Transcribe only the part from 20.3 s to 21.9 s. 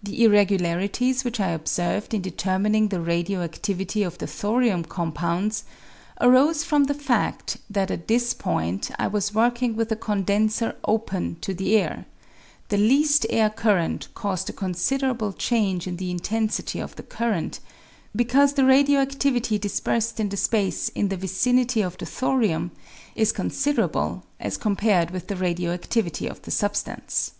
space in the vicinity